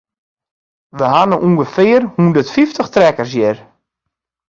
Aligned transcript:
We 0.97 1.05
ha 1.13 1.21
no 1.29 1.37
ûngefear 1.47 2.01
hondert 2.15 2.53
fyftich 2.55 2.89
trekkers 2.93 3.33
hjir. 3.37 3.57